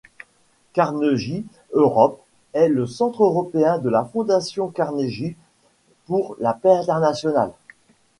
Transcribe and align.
Carnegie 0.73 1.45
Europe 1.73 2.19
est 2.53 2.69
le 2.69 2.87
centre 2.87 3.23
européen 3.23 3.77
de 3.77 3.87
la 3.87 4.03
Fondation 4.03 4.69
Carnegie 4.69 5.35
pour 6.07 6.35
la 6.39 6.55
paix 6.55 6.71
internationale. 6.71 7.51